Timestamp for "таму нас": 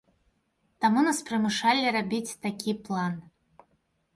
0.85-1.19